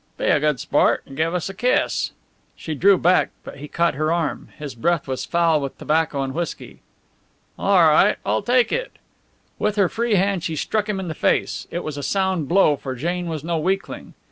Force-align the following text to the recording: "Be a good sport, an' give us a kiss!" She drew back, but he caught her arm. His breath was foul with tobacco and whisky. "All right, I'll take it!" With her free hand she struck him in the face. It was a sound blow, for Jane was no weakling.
"Be 0.17 0.25
a 0.25 0.39
good 0.39 0.59
sport, 0.59 1.03
an' 1.05 1.13
give 1.13 1.35
us 1.35 1.47
a 1.47 1.53
kiss!" 1.53 2.09
She 2.55 2.73
drew 2.73 2.97
back, 2.97 3.29
but 3.43 3.57
he 3.57 3.67
caught 3.67 3.93
her 3.93 4.11
arm. 4.11 4.49
His 4.57 4.73
breath 4.73 5.07
was 5.07 5.25
foul 5.25 5.61
with 5.61 5.77
tobacco 5.77 6.23
and 6.23 6.33
whisky. 6.33 6.81
"All 7.59 7.87
right, 7.87 8.17
I'll 8.25 8.41
take 8.41 8.71
it!" 8.71 8.93
With 9.59 9.75
her 9.75 9.89
free 9.89 10.15
hand 10.15 10.43
she 10.43 10.55
struck 10.55 10.89
him 10.89 10.99
in 10.99 11.07
the 11.07 11.13
face. 11.13 11.67
It 11.69 11.83
was 11.83 11.97
a 11.97 12.01
sound 12.01 12.47
blow, 12.47 12.77
for 12.77 12.95
Jane 12.95 13.27
was 13.27 13.43
no 13.43 13.59
weakling. 13.59 14.15